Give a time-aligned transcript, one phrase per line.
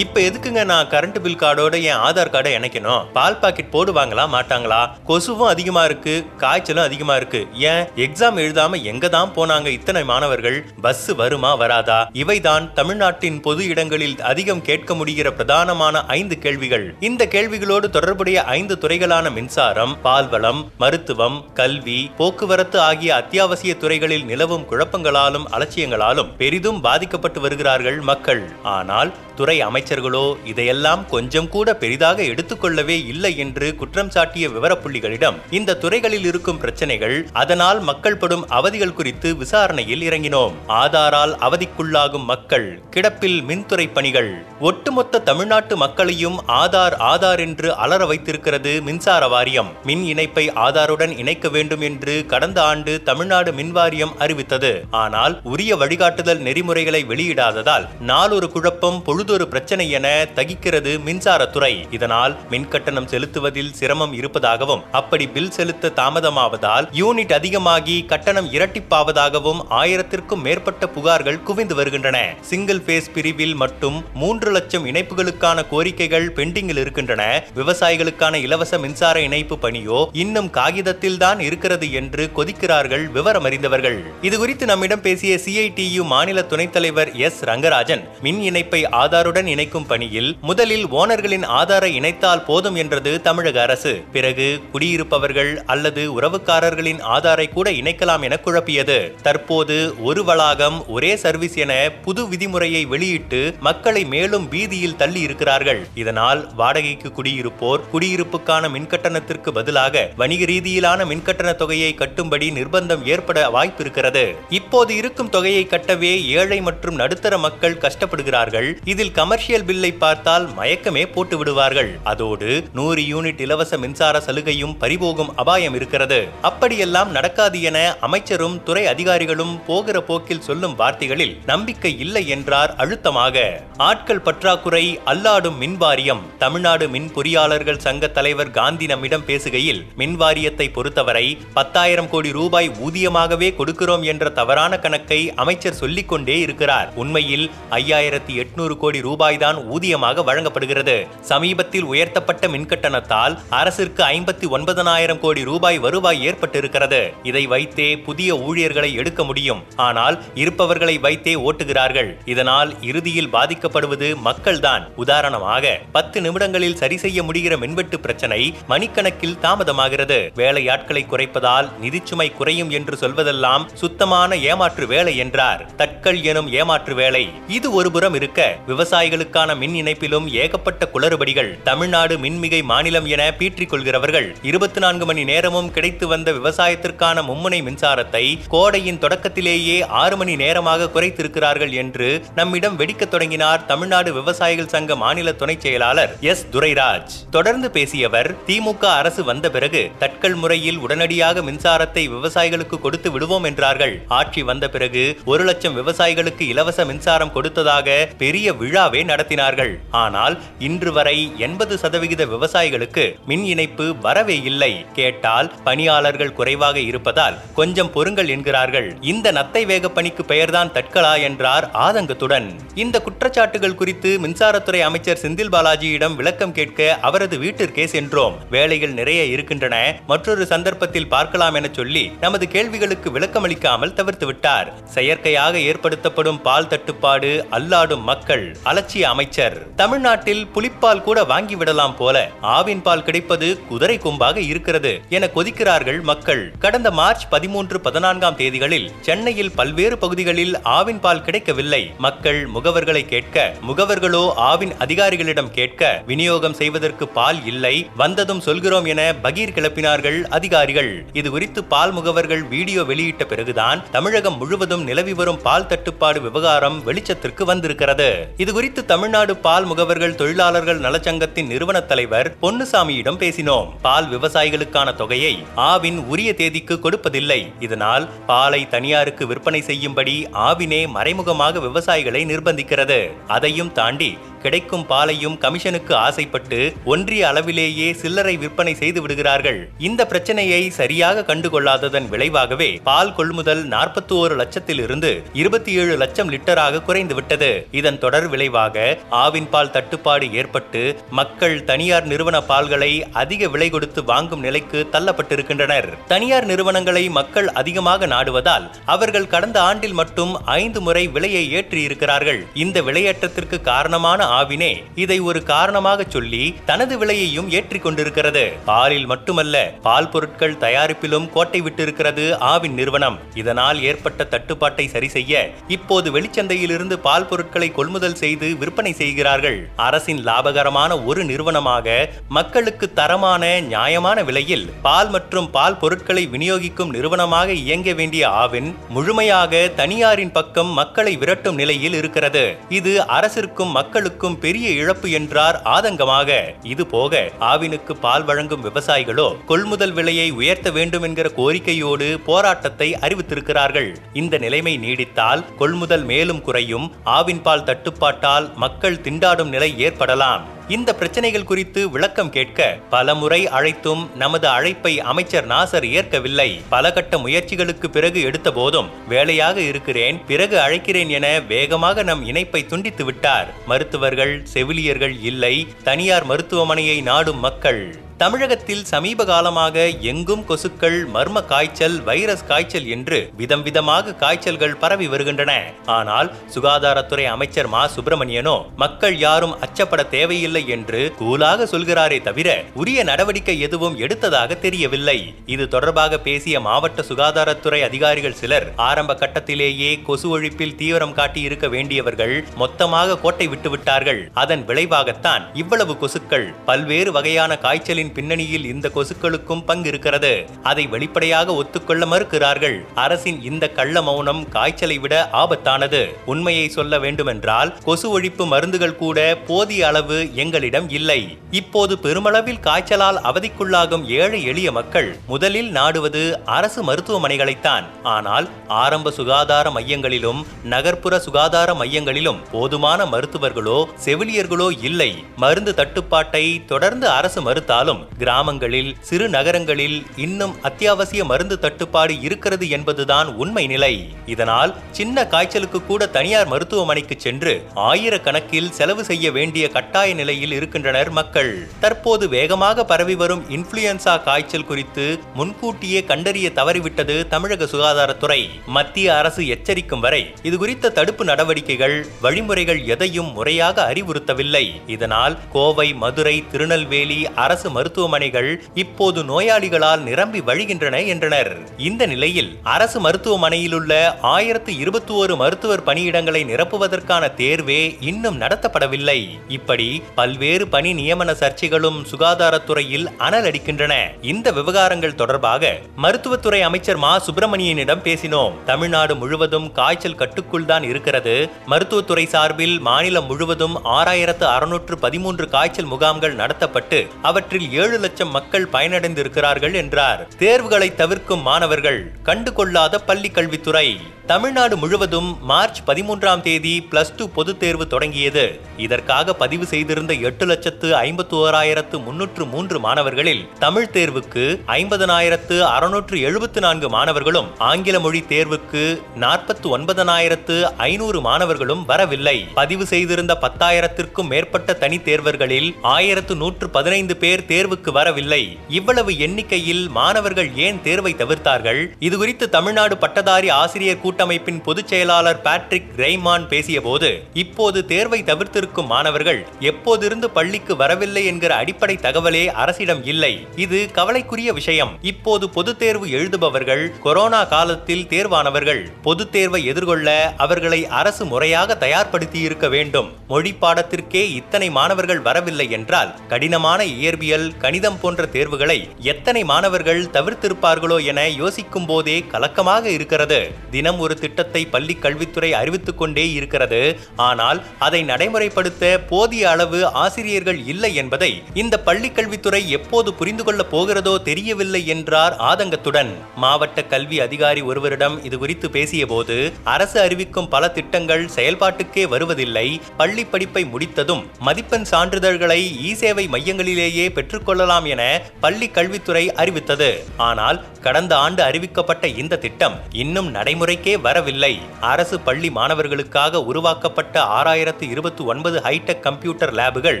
[0.00, 3.06] இப்ப எதுக்குங்க நான் கரண்ட் பில் கார்டோட என் ஆதார் கார்டை இணைக்கணும்?
[3.12, 4.78] பால் பாக்கெட் போடுவாங்களா மாட்டாங்களா?
[5.08, 7.40] கொசுவும் அதிகமா இருக்கு காய்ச்சலும் அதிகமா இருக்கு.
[7.70, 7.82] ஏன்?
[7.96, 10.58] எக்ஸாம் எழுதாம எங்க தான் போனாங்க இத்தனை மாணவர்கள்?
[10.82, 11.98] பஸ் வருமா வராதா?
[12.14, 16.94] இவைதான் தமிழ்நாட்டின் பொது இடங்களில் அதிகம் கேட்க முடிகிற பிரதானமான ஐந்து கேள்விகள்.
[17.00, 25.48] இந்த கேள்விகளோடு தொடர்புடைய ஐந்து துறைகளான மின்சாரம் பால்வளம் மருத்துவம் கல்வி போக்குவரத்து ஆகிய அத்தியாவசிய துறைகளில் நிலவும் குழப்பங்களாலும்
[25.52, 28.44] அலட்சியங்களாலும் பெரிதும் பாதிக்கப்பட்டு வருகிறார்கள் மக்கள்.
[28.62, 35.76] ஆனால் துறை அமைச்சர் அமைச்சர்களோ இதையெல்லாம் கொஞ்சம் கூட பெரிதாக எடுத்துக்கொள்ளவே இல்லை என்று குற்றம் சாட்டிய விவரப்புள்ளிகளிடம் இந்த
[35.82, 40.54] துறைகளில் இருக்கும் பிரச்சனைகள் அதனால் மக்கள் படும் அவதிகள் குறித்து விசாரணையில் இறங்கினோம்.
[40.82, 44.30] ஆதாரால் அவதிக்குள்ளாகும் மக்கள் கிடப்பில் மின்துறை பணிகள்.
[44.60, 49.70] ஒட்டுமொத்த தமிழ்நாட்டு மக்களையும் ஆதார் ஆதார் என்று அலற வைத்திருக்கிறது மின்சார வாரியம்.
[49.90, 54.72] மின் இணைப்பை ஆதாருடன் இணைக்க வேண்டும் என்று கடந்த ஆண்டு தமிழ்நாடு மின் வாரியம் அறிவித்தது.
[55.02, 61.86] ஆனால் உரிய வழிகாட்டுதல் நெறிமுறைகளை வெளியிடாததால் நாளொரு குழப்பம் பொழுதொரு பிரச்சனை என தகிக்கிறது மின்சாரத்துறை.
[61.90, 70.42] இதனால் மின் கட்டணம் செலுத்துவதில் சிரமம் இருப்பதாகவும் அப்படி பில் செலுத்த தாமதமாவதால் யூனிட் அதிகமாகி கட்டணம் இரட்டிப்பாவதாகவும் ஆயிரத்திற்கும்
[70.42, 72.34] மேற்பட்ட புகார்கள் குவிந்து வருகின்றன.
[72.40, 77.44] சிங்கிள் பேஸ் பிரிவில் மட்டும் மூன்று லட்சம் இணைப்புகளுக்கான கோரிக்கைகள் பெண்டிங்கில் இருக்கின்றன.
[77.56, 84.66] விவசாயிகளுக்கான இலவச மின்சார இணைப்பு பணியோ இன்னும் காகிதத்தில் தான் இருக்கிறது என்று கொதிக்கிறார்கள் விவரம் அறிந்தவர்கள் இது குறித்து
[84.66, 91.44] நம்மிடம் பேசிய சிஐடியு மாநில துணைத் தலைவர் எஸ் ரங்கராஜன் மின் இணைப்பை ஆதாருடன் இணைக்கும் பணியில் முதலில் ஓனர்களின்
[91.60, 93.92] ஆதாரை இணைத்தால் போதும் என்றது தமிழக அரசு.
[94.12, 98.96] பிறகு குடியிருப்பவர்கள் அல்லது உறவுக்காரர்களின் ஆதாரை கூட இணைக்கலாம் என குழப்பியது.
[99.22, 101.72] தற்போது ஒரு வளாகம் ஒரே சர்வீஸ் என
[102.04, 105.82] புது விதிமுறையை வெளியிட்டு மக்களை மேலும் பீதியில் தள்ளி இருக்கிறார்கள்.
[105.94, 114.24] இதனால் வாடகைக்கு குடியிருப்போர் குடியிருப்புக்கான மின்கட்டணத்திற்கு பதிலாக வணிக ரீதியிலான மின்கட்டண தொகையை கட்டும்படி நிர்பந்தம் ஏற்பட வாய்ப்பிருக்கிறது.
[114.60, 118.68] இப்போது இருக்கும் தொகையை கட்டவே ஏழை மற்றும் நடுத்தர மக்கள் கஷ்டப்படுகிறார்கள்.
[118.84, 121.88] இதில் கமர்ஷியல் கமர்ஷியல் பில்லை பார்த்தால் மயக்கமே போட்டு விடுவார்கள்.
[122.10, 126.18] அதோடு நூறு யூனிட் இலவச மின்சார சலுகையும் பறிபோகும் அபாயம் இருக்கிறது.
[126.48, 133.44] அப்படியெல்லாம் நடக்காது என அமைச்சரும் துறை அதிகாரிகளும் போகிற போக்கில் சொல்லும் வார்த்தைகளில் நம்பிக்கை இல்லை என்றார் அழுத்தமாக.
[133.88, 141.26] ஆட்கள் பற்றாக்குறை அல்லாடும் மின்வாரியம் தமிழ்நாடு மின் பொறியாளர்கள் சங்க தலைவர் காந்தி நம்மிடம் பேசுகையில் மின்வாரியத்தை பொறுத்தவரை
[141.58, 146.88] பத்தாயிரம் கோடி ரூபாய் ஊதியமாகவே கொடுக்கிறோம் என்ற தவறான கணக்கை அமைச்சர் சொல்லிக்கொண்டே இருக்கிறார்.
[147.04, 147.46] உண்மையில்
[147.80, 150.94] ஐயாயிரத்தி எட்நூறு கோடி ரூபாய் ரூபாய்தான் ஊதியமாக வழங்கப்படுகிறது.
[151.30, 157.00] சமீபத்தில் உயர்த்தப்பட்ட மின்கட்டணத்தால் அரசிற்கு ஐம்பத்தி ஒன்பதனாயிரம் கோடி ரூபாய் வருவாய் ஏற்பட்டிருக்கிறது.
[157.22, 159.62] இதை வைத்தே புதிய ஊழியர்களை எடுக்க முடியும்.
[159.86, 162.10] ஆனால் இருப்பவர்களை வைத்தே ஓட்டுகிறார்கள்.
[162.24, 164.84] இதனால் இறுதியில் பாதிக்கப்படுவது மக்கள்தான்.
[164.96, 170.20] உதாரணமாக பத்து நிமிடங்களில் சரி செய்ய முடிகிற மின்வெட்டு பிரச்சனை மணிக்கணக்கில் தாமதமாகிறது.
[170.42, 175.64] வேலையாட்களை குறைப்பதால் நிதிச்சுமை குறையும் என்று சொல்வதெல்லாம் சுத்தமான ஏமாற்று வேலை என்றார்.
[175.76, 177.24] தட்கல் எனும் ஏமாற்று வேலை.
[177.58, 184.28] இது ஒருபுறம் இருக்க விவசாயிகளுக்கு விவசாயிகளுக்கான மின் இணைப்பிலும் ஏகப்பட்ட குளறுபடிகள் தமிழ்நாடு மின்மிகை மாநிலம் என பீற்றிக் கொள்கிறவர்கள்.
[184.42, 191.72] இருபத்தி நான்கு மணி நேரமும் கிடைத்து வந்த விவசாயத்திற்கான மும்முனை மின்சாரத்தை கோடையின் தொடக்கத்திலேயே ஆறு மணி நேரமாக குறைத்திருக்கிறார்கள்
[191.82, 196.44] என்று நம்மிடம் வெடிக்க தொடங்கினார் தமிழ்நாடு விவசாயிகள் சங்க மாநில துணை செயலாளர் எஸ்.
[196.52, 197.14] துரைராஜ்.
[197.30, 203.94] தொடர்ந்து பேசியவர் திமுக அரசு வந்த பிறகு தட்கல் முறையில் உடனடியாக மின்சாரத்தை விவசாயிகளுக்கு கொடுத்து விடுவோம் என்றார்கள்.
[204.08, 209.72] ஆட்சி வந்த பிறகு ஒரு லட்சம் விவசாயிகளுக்கு இலவச மின்சாரம் கொடுத்ததாக பெரிய விழாவே நட நடத்தினார்கள்.
[210.02, 210.34] ஆனால்
[210.68, 211.16] இன்று வரை
[211.46, 214.72] எண்பது சதவிகித விவசாயிகளுக்கு மின் இணைப்பு வரவே இல்லை.
[214.98, 218.88] கேட்டால் பணியாளர்கள் குறைவாக இருப்பதால் கொஞ்சம் பொறுங்கள் என்கிறார்கள்.
[219.12, 222.48] இந்த நத்தை வேக பணிக்கு பெயர்தான் தட்கலா என்றார் ஆதங்கத்துடன்.
[222.84, 228.36] இந்த குற்றச்சாட்டுகள் குறித்து மின்சாரத்துறை அமைச்சர் செந்தில் பாலாஜியிடம் விளக்கம் கேட்க அவரது வீட்டிற்கே சென்றோம்.
[228.56, 229.76] வேலைகள் நிறைய இருக்கின்றன.
[230.12, 234.70] மற்றொரு சந்தர்ப்பத்தில் பார்க்கலாம் என சொல்லி நமது கேள்விகளுக்கு விளக்கமளிக்காமல் தவிர்த்து விட்டார்.
[234.96, 239.56] செயற்கையாக ஏற்படுத்தப்படும் பால் தட்டுப்பாடு அல்லாடும் மக்கள் அலட்சிய அமைச்சர்.
[239.80, 242.16] தமிழ்நாட்டில் புலிப்பால் கூட வாங்கி விடலாம் போல
[242.56, 246.42] ஆவின் பால் கிடைப்பது குதிரை கொம்பாக இருக்கிறது என கொதிக்கிறார்கள் மக்கள்.
[246.64, 251.80] கடந்த மார்ச் பதிமூன்று பதினான்காம் தேதிகளில் சென்னையில் பல்வேறு பகுதிகளில் ஆவின் பால் கிடைக்கவில்லை.
[252.06, 259.56] மக்கள் முகவர்களை கேட்க முகவர்களோ ஆவின் அதிகாரிகளிடம் கேட்க விநியோகம் செய்வதற்கு பால் இல்லை வந்ததும் சொல்கிறோம் என பகீர்
[259.58, 260.92] கிளப்பினார்கள் அதிகாரிகள்.
[261.12, 267.44] இது குறித்து பால் முகவர்கள் வீடியோ வெளியிட்ட பிறகுதான் தமிழகம் முழுவதும் நிலவி வரும் பால் தட்டுப்பாடு விவகாரம் வெளிச்சத்திற்கு
[267.52, 268.10] வந்திருக்கிறது.
[268.36, 273.68] இது இதுகுறித்து தமிழ்நாடு பால் முகவர்கள் தொழிலாளர்கள் நலச்சங்கத்தின் நிறுவன தலைவர் பொன்னுசாமியிடம் பேசினோம்.
[273.82, 277.40] பால் விவசாயிகளுக்கான தொகையை ஆவின் உரிய தேதிக்கு கொடுப்பதில்லை.
[277.60, 283.00] இதனால் பாலை தனியாருக்கு விற்பனை செய்யும்படி ஆவினே மறைமுகமாக விவசாயிகளை நிர்பந்திக்கிறது.
[283.26, 289.58] அதையும் தாண்டி கிடைக்கும் பாலையும் கமிஷனுக்கு ஆசைப்பட்டு ஒன்றிய அளவிலேயே சில்லறை விற்பனை செய்து விடுகிறார்கள்.
[289.78, 296.82] இந்த பிரச்சனையை சரியாக கண்டுகொள்ளாததன் விளைவாகவே பால் கொள்முதல் நாற்பத்தி ஓரு லட்சத்தில் இருந்து இருபத்தி ஏழு லட்சம் லிட்டராக
[296.86, 297.50] குறைந்துவிட்டது.
[297.70, 298.79] இதன் தொடர் விளைவாக
[299.22, 302.92] ஆவின் பால் தட்டுப்பாடு ஏற்பட்டு மக்கள் தனியார் நிறுவன பால்களை
[303.22, 305.88] அதிக விலை கொடுத்து வாங்கும் நிலைக்கு தள்ளப்பட்டிருக்கின்றனர்.
[306.06, 312.40] தனியார் நிறுவனங்களை மக்கள் அதிகமாக நாடுவதால் அவர்கள் கடந்த ஆண்டில் மட்டும் ஐந்து முறை விலையை ஏற்றியிருக்கிறார்கள்.
[312.54, 318.44] இந்த விலையேற்றத்திற்கு காரணமான ஆவினே இதை ஒரு காரணமாக சொல்லி தனது விலையையும் ஏற்றிக் கொண்டிருக்கிறது.
[318.64, 323.18] பாலில் மட்டுமல்ல பால் பொருட்கள் தயாரிப்பிலும் கோட்டை விட்டிருக்கிறது ஆவின் நிறுவனம்.
[323.34, 329.56] இதனால் ஏற்பட்ட தட்டுப்பாட்டை சரி செய்ய இப்போது வெளிச்சந்தையிலிருந்து பால் பொருட்களை கொள்முதல் செய்து விற்பனை செய்கிறார்கள்.
[329.86, 331.94] அரசின் லாபகரமான ஒரு நிறுவனமாக
[332.36, 340.32] மக்களுக்கு தரமான நியாயமான விலையில் பால் மற்றும் பால் பொருட்களை விநியோகிக்கும் நிறுவனமாக இயங்க வேண்டிய ஆவின் முழுமையாக தனியாரின்
[340.36, 342.44] பக்கம் மக்களை விரட்டும் நிலையில் இருக்கிறது.
[342.78, 346.38] இது அரசிற்கும் மக்களுக்கும் பெரிய இழப்பு என்றார் ஆதங்கமாக.
[346.74, 353.90] இது போக ஆவினுக்கு பால் வழங்கும் விவசாயிகளோ கொள்முதல் விலையை உயர்த்த வேண்டும் என்கிற கோரிக்கையோடு போராட்டத்தை அறிவித்திருக்கிறார்கள்.
[354.22, 356.88] இந்த நிலைமை நீடித்தால் கொள்முதல் மேலும் குறையும்.
[357.18, 360.44] ஆவின் பால் தட்டுப்பாட்டால் மக்கள் திண்டாடும் நிலை ஏற்படலாம்.
[360.74, 366.60] இந்த பிரச்சனைகள் குறித்து விளக்கம் கேட்க பல முறை அழைத்தும் நமது அழைப்பை அமைச்சர் நாசர் ஏற்கவில்லை.
[366.68, 373.04] பல கட்ட முயற்சிகளுக்கு பிறகு எடுத்த போதும் வேலையாக இருக்கிறேன் பிறகு அழைக்கிறேன் என வேகமாக நம் இணைப்பை துண்டித்து
[373.04, 373.50] விட்டார்.
[373.66, 377.82] மருத்துவர்கள் செவிலியர்கள் இல்லை தனியார் மருத்துவமனையை நாடும் மக்கள்.
[378.22, 385.52] தமிழகத்தில் சமீப காலமாக எங்கும் கொசுக்கள் மர்ம காய்ச்சல் வைரஸ் காய்ச்சல் என்று விதம் விதமாக காய்ச்சல்கள் பரவி வருகின்றன.
[385.86, 387.82] ஆனால் சுகாதாரத்துறை அமைச்சர் மா.
[387.94, 395.34] சுப்பிரமணியனோ மக்கள் யாரும் அச்சப்பட தேவையில்லை என்று கூலாக சொல்கிறாரே தவிர உரிய நடவடிக்கை எதுவும் எடுத்ததாக தெரியவில்லை.
[395.46, 403.18] இது தொடர்பாக பேசிய மாவட்ட சுகாதாரத்துறை அதிகாரிகள் சிலர் ஆரம்ப கட்டத்திலேயே கொசு ஒழிப்பில் தீவிரம் காட்டியிருக்க வேண்டியவர்கள் மொத்தமாக
[403.18, 404.20] கோட்டை விட்டுவிட்டார்கள்.
[404.34, 410.32] அதன் விளைவாகத்தான் இவ்வளவு கொசுக்கள் பல்வேறு வகையான காய்ச்சலின் பின்னணியில் இந்த கொசுக்களுக்கும் பங்கு இருக்கிறது
[410.62, 412.76] அதை வெளிப்படையாக ஒத்துக்கொள்ள மறுக்கிறார்கள்.
[412.94, 416.02] அரசின் இந்த கள்ள மௌனம் காய்ச்சலை விட ஆபத்தானது.
[416.24, 421.20] உண்மையை சொல்ல வேண்டுமென்றால் கொசு ஒழிப்பு மருந்துகள் கூட போதிய அளவு எங்களிடம் இல்லை.
[421.60, 426.22] இப்போது பெருமளவில் காய்ச்சலால் அவதிக்குள்ளாகும் ஏழை எளிய மக்கள் முதலில் நாடுவது
[426.56, 427.86] அரசு மருத்துவமனைகளைத்தான்.
[428.14, 428.48] ஆனால்
[428.82, 430.40] ஆரம்ப சுகாதார மையங்களிலும்
[430.72, 435.10] நகர்ப்புற சுகாதார மையங்களிலும் போதுமான மருத்துவர்களோ செவிலியர்களோ இல்லை.
[435.44, 443.64] மருந்து தட்டுப்பாட்டை தொடர்ந்து அரசு மறுத்தாலும் கிராமங்களில் சிறு நகரங்களில் இன்னும் அத்தியாவசிய மருந்து தட்டுப்பாடு இருக்கிறது என்பதுதான் உண்மை
[443.72, 443.94] நிலை.
[444.34, 447.54] இதனால் சின்ன காய்ச்சலுக்கு கூட தனியார் மருத்துவமனைக்கு சென்று
[447.88, 451.68] ஆயிரக்கணக்கில் செலவு செய்ய வேண்டிய கட்டாய நிலை நிலையில் இருக்கின்றனர் மக்கள்.
[451.80, 455.04] தற்போது வேகமாக பரவி வரும் இன்ஃபுளுயன்சா காய்ச்சல் குறித்து
[455.34, 458.48] முன்கூட்டியே கண்டறிய தவறிவிட்டது தமிழக சுகாதாரத்துறை.
[458.66, 464.64] மத்திய அரசு எச்சரிக்கும் வரை இதுகுறித்த தடுப்பு நடவடிக்கைகள் வழிமுறைகள் எதையும் முறையாக அறிவுறுத்தவில்லை.
[464.86, 471.52] இதனால் கோவை மதுரை திருநெல்வேலி அரசு மருத்துவமனைகள் இப்போது நோயாளிகளால் நிரம்பி வழிகின்றன என்றனர்.
[471.78, 479.20] இந்த நிலையில் அரசு மருத்துவமனையில் உள்ள ஆயிரத்து இருபத்தி ஒரு மருத்துவர் பணியிடங்களை நிரப்புவதற்கான தேர்வே இன்னும் நடத்தப்படவில்லை.
[479.48, 487.12] இப்படி பல்வேறு பணி நியமன சர்ச்சைகளும் சுகாதாரத்துறையில் அனலடிக்கின்றன இந்த விவகாரங்கள் தொடர்பாக மருத்துவத்துறை அமைச்சர் மா.
[487.18, 488.52] சுப்பிரமணியனிடம் பேசினோம்.
[488.64, 491.48] தமிழ்நாடு முழுவதும் காய்ச்சல் கட்டுக்குள் தான் இருக்கிறது.
[491.66, 499.74] மருத்துவத்துறை சார்பில் மாநிலம் முழுவதும் ஆறாயிரத்து அறுநூற்று பதிமூன்று காய்ச்சல் முகாம்கள் நடத்தப்பட்டு அவற்றில் ஏழு லட்சம் மக்கள் பயனடைந்திருக்கிறார்கள்
[499.74, 500.28] என்றார்.
[500.38, 504.00] தேர்வுகளை தவிர்க்கும் மாணவர்கள் கண்டுகொள்ளாத பள்ளி கல்வித்துறை.
[504.26, 508.60] தமிழ்நாடு முழுவதும் மார்ச் பதிமூன்றாம் தேதி பிளஸ் டூ பொதுத் தேர்வு தொடங்கியது.
[508.76, 516.60] இதற்காக பதிவு செய்திருந்த எட்டு லட்சத்து ஐம்பத்தி ஓராயிரத்து முன்னூற்று மூன்று மாணவர்களில் தமிழ் தேர்வுக்கு ஐம்பதனாயிரத்து அறுநூற்று எழுபத்து
[516.60, 518.82] நான்கு மாணவர்களும் ஆங்கில மொழி தேர்வுக்கு
[519.16, 520.56] நாற்பத்து ஒன்பதனாயிரத்து
[520.88, 522.36] ஐநூறு மாணவர்களும் வரவில்லை.
[522.54, 528.42] பதிவு செய்திருந்த பத்தாயிரத்திற்கும் மேற்பட்ட தனி தேர்வர்களில் ஆயிரத்து நூற்று பதினைந்து பேர் தேர்வுக்கு வரவில்லை.
[528.68, 531.82] இவ்வளவு எண்ணிக்கையில் மாணவர்கள் ஏன் தேர்வை தவிர்த்தார்கள்?
[532.08, 539.99] இதுகுறித்து தமிழ்நாடு பட்டதாரி ஆசிரியர் கூட்டமைப்பின் பொதுச் செயலாளர் பேட்ரிக் ரெய்மான் பேசியபோது இப்போது தேர்வை தவிர்த்திருக்கும் மாணவர்கள் எப்போது
[540.00, 543.30] அப்போதிருந்து பள்ளிக்கு வரவில்லை என்கிற அடிப்படை தகவலே அரசிடம் இல்லை.
[543.64, 544.92] இது கவலைக்குரிய விஷயம்.
[545.10, 550.08] இப்போது பொது தேர்வு எழுதுபவர்கள் கொரோனா காலத்தில் தேர்வானவர்கள் பொது தேர்வை எதிர்கொள்ள
[550.44, 553.10] அவர்களை அரசு முறையாக தயார்படுத்தி இருக்க வேண்டும்.
[553.32, 558.78] மொழி பாடத்திற்கே இத்தனை மாணவர்கள் வரவில்லை என்றால் கடினமான இயற்பியல் கணிதம் போன்ற தேர்வுகளை
[559.12, 563.40] எத்தனை மாணவர்கள் தவிர்த்திருப்பார்களோ என யோசிக்கும் போதே கலக்கமாக இருக்கிறது.
[563.70, 566.80] தினம் ஒரு ஒரு திட்டத்தை பள்ளி கல்வித்துறை அறிவித்துக் கொண்டே இருக்கிறது.
[567.16, 574.86] ஆனால் அதை நடைமுறைப்படுத்த போதிய அளவு ஆசிரியர்கள் இல்லை என்பதை இந்த பள்ளிக்கல்வித்துறை எப்போது புரிந்து கொள்ளப் போகிறதோ தெரியவில்லை
[574.86, 576.08] என்றார் ஆதங்கத்துடன்.
[576.36, 582.80] மாவட்ட கல்வி அதிகாரி ஒருவரிடம் இது குறித்து பேசியபோது அரசு அறிவிக்கும் பல திட்டங்கள் செயல்பாட்டுக்கே வருவதில்லை.
[582.96, 590.04] பள்ளி படிப்பை முடித்ததும் மதிப்பெண் சான்றிதழ்களை இ சேவை மையங்களிலேயே பெற்றுக்கொள்ளலாம் என பள்ளி கல்வித்துறை அறிவித்தது.
[590.16, 594.58] ஆனால் கடந்த ஆண்டு அறிவிக்கப்பட்ட இந்த திட்டம் இன்னும் நடைமுறைக்கே வரவில்லை.
[594.80, 600.00] அரசு பள்ளி மாணவர்களுக்காக உருவாக்கப்பட்ட ஆறாயிரத்து இருபத்தி ஒன்பது ஹைடெக் கம்ப்யூட்டர் லேபுகள்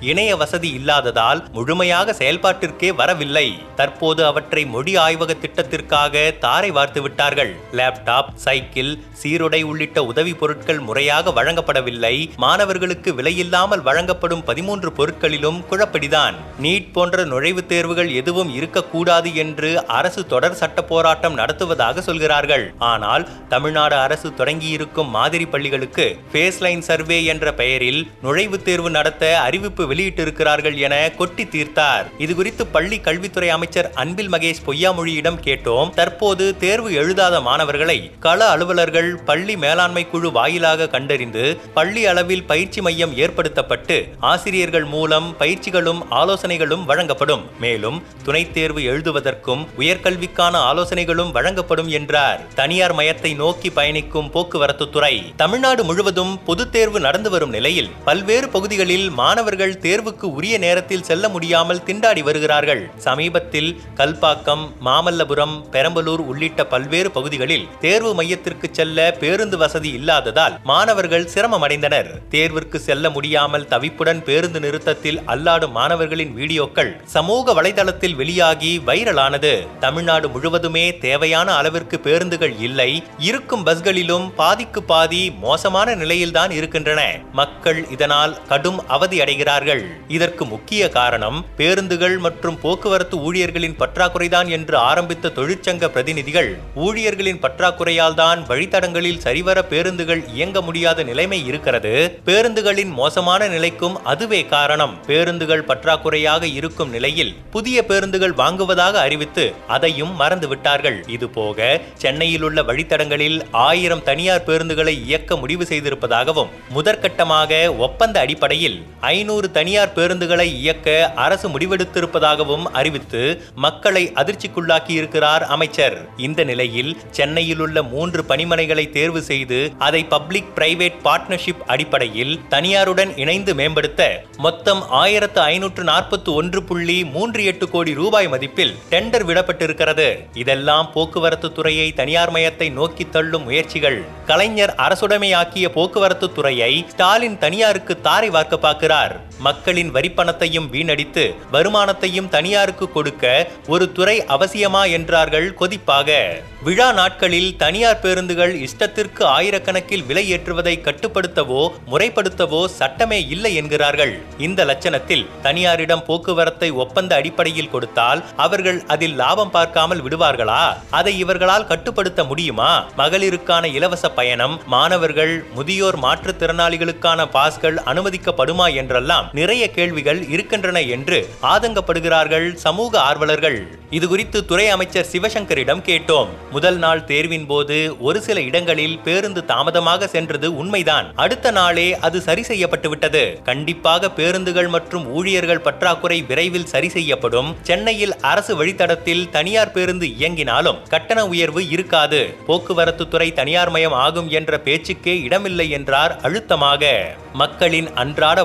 [0.00, 3.58] இணைய வசதி இல்லாததால் முழுமையாக செயல்பாட்டிற்கே வரவில்லை.
[3.76, 7.52] தற்போது அவற்றை மொழி ஆய்வக திட்டத்திற்காக தாரை வார்த்து விட்டார்கள்.
[7.72, 12.14] லேப்டாப் சைக்கிள் சீருடை உள்ளிட்ட உதவி பொருட்கள் முறையாக வழங்கப்படவில்லை.
[12.36, 16.34] மாணவர்களுக்கு விலையில்லாமல் வழங்கப்படும் பதிமூன்று பொருட்களிலும் குழப்படிதான்.
[16.62, 22.66] நீட் போன்ற நுழைவுத் தேர்வுகள் எதுவும் இருக்கக்கூடாது என்று அரசு தொடர் சட்ட போராட்டம் நடத்துவதாக சொல்கிறார்கள்.
[22.78, 29.24] ஆனால் தமிழ்நாடு அரசு தொடங்கியிருக்கும் மாதிரி பள்ளிகளுக்கு பேஸ்லைன் சர்வே என்ற பெயரில் நுழைவுத் தேர்வு நடத்த
[29.60, 32.06] அறிவிப்பு வெளியிட்டிருக்கிறார்கள் என கொட்டி தீர்த்தார்.
[32.18, 35.90] இது குறித்து பள்ளி கல்வித்துறை அமைச்சர் அன்பில் மகேஷ் பொய்யாமொழியிடம் கேட்டோம்.
[35.90, 43.16] தற்போது தேர்வு எழுதாத மாணவர்களை கள அலுவலர்கள் பள்ளி மேலாண்மை குழு வாயிலாக கண்டறிந்து பள்ளி அளவில் பயிற்சி மையம்
[43.16, 47.44] ஏற்படுத்தப்பட்டு ஆசிரியர்கள் மூலம் பயிற்சிகளும் ஆலோசனைகளும் வழங்கப்படும்.
[47.60, 52.40] மேலும் துணைத் தேர்வு எழுதுவதற்கும் உயர்கல்விக்கான ஆலோசனைகளும் வழங்கப்படும் என்றார்.
[52.54, 55.32] தனியார் மயத்தை நோக்கி பயணிக்கும் போக்குவரத்து துறை.
[55.36, 61.28] தமிழ்நாடு முழுவதும் பொதுத் தேர்வு நடந்து வரும் நிலையில் பல்வேறு பகுதிகளில் மாணவர் மாணவர்கள் தேர்வுக்கு உரிய நேரத்தில் செல்ல
[61.34, 62.82] முடியாமல் திண்டாடி வருகிறார்கள்.
[63.06, 72.10] சமீபத்தில் கல்பாக்கம் மாமல்லபுரம் பெரம்பலூர் உள்ளிட்ட பல்வேறு பகுதிகளில் தேர்வு மையத்திற்கு செல்ல பேருந்து வசதி இல்லாததால் மாணவர்கள் சிரமமடைந்தனர்.
[72.34, 79.52] தேர்விற்கு செல்ல முடியாமல் தவிப்புடன் பேருந்து நிறுத்தத்தில் அல்லாடும் மாணவர்களின் வீடியோக்கள் சமூக வலைதளத்தில் வெளியாகி வைரலானது.
[79.86, 82.90] தமிழ்நாடு முழுவதுமே தேவையான அளவிற்கு பேருந்துகள் இல்லை.
[83.30, 87.02] இருக்கும் பஸ்களிலும் பாதிக்கு பாதி மோசமான நிலையில்தான் இருக்கின்றன.
[87.42, 89.82] மக்கள் இதனால் கடும் அவதி அடைகிறார்கள்.
[90.08, 96.50] இதற்கு முக்கிய காரணம் பேருந்துகள் மற்றும் போக்குவரத்து ஊழியர்களின் பற்றாக்குறைதான் என்று ஆரம்பித்த தொழிற்சங்க பிரதிநிதிகள்
[96.86, 101.92] ஊழியர்களின் பற்றாக்குறையால் தான் வழித்தடங்களில் சரிவர பேருந்துகள் இயங்க முடியாத நிலைமை இருக்கிறது.
[102.26, 104.94] பேருந்துகளின் மோசமான நிலைக்கும் அதுவே காரணம்.
[105.06, 114.02] பேருந்துகள் பற்றாக்குறையாக இருக்கும் நிலையில் புதிய பேருந்துகள் வாங்குவதாக அறிவித்து அதையும் மறந்துவிட்டார்கள் இதுபோக சென்னையில் உள்ள வழித்தடங்களில் ஆயிரம்
[114.02, 118.78] தனியார் பேருந்துகளை இயக்க முடிவு செய்திருப்பதாகவும் முதற்கட்டமாக ஒப்பந்த அடிப்படையில்
[119.20, 120.88] ஐநூறு தனியார் பேருந்துகளை இயக்க
[121.24, 123.22] அரசு முடிவெடுத்திருப்பதாகவும் அறிவித்து
[123.64, 125.96] மக்களை அதிர்ச்சிக்குள்ளாக்கியிருக்கிறார் அமைச்சர்.
[126.26, 133.54] இந்த நிலையில் சென்னையில் உள்ள மூன்று பணிமனைகளை தேர்வு செய்து அதை பப்ளிக் பிரைவேட் பார்ட்னர்ஷிப் அடிப்படையில் தனியாருடன் இணைந்து
[133.60, 134.08] மேம்படுத்த
[134.46, 140.08] மொத்தம் ஆயிரத்து ஐநூற்று நாற்பத்தி ஒன்று புள்ளி மூன்று எட்டு கோடி ரூபாய் மதிப்பில் டெண்டர் விடப்பட்டிருக்கிறது.
[140.44, 144.00] இதெல்லாம் போக்குவரத்து துறையை தனியார் மயத்தை நோக்கி தள்ளும் முயற்சிகள்.
[144.30, 149.09] கலைஞர் அரசுடைமையாக்கிய போக்குவரத்து துறையை ஸ்டாலின் தனியாருக்கு தாரை வார்க்க பார்க்கிறார்.
[149.38, 153.24] மக்களின் வரிப்பணத்தையும் வீணடித்து வருமானத்தையும் தனியாருக்கு கொடுக்க
[153.66, 156.18] ஒரு துறை அவசியமா என்றார்கள் கொதிப்பாக.
[156.62, 164.14] விழா நாட்களில் தனியார் பேருந்துகள் இஷ்டத்திற்கு ஆயிரக்கணக்கில் விலை ஏற்றுவதை கட்டுப்படுத்தவோ முறைப்படுத்தவோ சட்டமே இல்லை என்கிறார்கள்.
[164.38, 170.62] இந்த லட்சணத்தில் தனியாரிடம் போக்குவரத்தை ஒப்பந்த அடிப்படையில் கொடுத்தால் அவர்கள் அதில் லாபம் பார்க்காமல் விடுவார்களா?
[170.90, 172.70] அதை இவர்களால் கட்டுப்படுத்த முடியுமா?
[172.96, 178.68] மகளிருக்கான இலவச பயணம் மாணவர்கள் முதியோர் மாற்றுத்திறனாளிகளுக்கான பாஸ்கள் அனுமதிக்கப்படுமா
[179.00, 181.18] போன்றெல்லாம் நிறைய கேள்விகள் இருக்கின்றன என்று
[181.52, 183.58] ஆதங்கப்படுகிறார்கள் சமூக ஆர்வலர்கள்.
[183.96, 186.30] இதுகுறித்து துறை அமைச்சர் சிவசங்கரிடம் கேட்டோம்.
[186.50, 187.76] முதல் நாள் தேர்வின் போது
[188.08, 191.06] ஒரு சில இடங்களில் பேருந்து தாமதமாக சென்றது உண்மைதான்.
[191.24, 193.42] அடுத்த நாளே அது சரி செய்யப்பட்டுவிட்டது.
[193.42, 197.50] கண்டிப்பாக பேருந்துகள் மற்றும் ஊழியர்கள் பற்றாக்குறை விரைவில் சரி செய்யப்படும்.
[197.62, 202.20] சென்னையில் அரசு வழித்தடத்தில் தனியார் பேருந்து இயங்கினாலும் கட்டண உயர்வு இருக்காது.
[202.46, 206.86] போக்குவரத்து துறை தனியார் மயம் ஆகும் என்ற பேச்சுக்கே இடமில்லை என்றார் அழுத்தமாக.
[207.32, 208.38] மக்களின் அன்றாட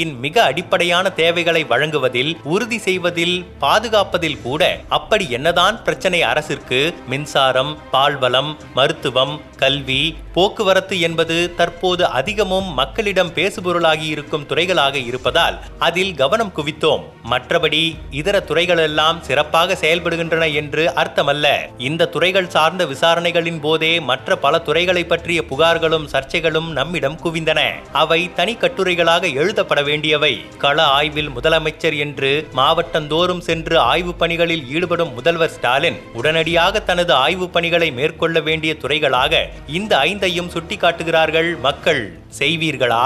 [0.00, 4.62] கல்வியின் மிக அடிப்படையான தேவைகளை வழங்குவதில் உறுதி செய்வதில் பாதுகாப்பதில் கூட
[4.98, 6.80] அப்படி என்னதான் பிரச்சனை அரசிற்கு
[7.10, 10.02] மின்சாரம் பால்வளம் மருத்துவம் கல்வி
[10.34, 17.04] போக்குவரத்து என்பது தற்போது அதிகமும் மக்களிடம் பேசுபொருளாகி இருக்கும் துறைகளாக இருப்பதால் அதில் கவனம் குவித்தோம்.
[17.30, 21.46] மற்றபடி இதர துறைகளெல்லாம் சிறப்பாக செயல்படுகின்றன என்று அர்த்தமல்ல.
[21.88, 27.60] இந்த துறைகள் சார்ந்த விசாரணைகளின் போதே மற்ற பல துறைகளை பற்றிய புகார்களும் சர்ச்சைகளும் நம்மிடம் குவிந்தன.
[27.92, 35.54] அவை தனி கட்டுரைகளாக எழுதப்படவே வேண்டியவை கள ஆய்வில் முதலமைச்சர் என்று மாவட்டந்தோறும் சென்று ஆய்வு பணிகளில் ஈடுபடும் முதல்வர்
[35.56, 39.42] ஸ்டாலின் உடனடியாக தனது ஆய்வு பணிகளை மேற்கொள்ள வேண்டிய துறைகளாக
[39.78, 42.02] இந்த ஐந்தையும் சுட்டிக்காட்டுகிறார்கள் மக்கள்.
[42.38, 43.04] செய்வீர்களா?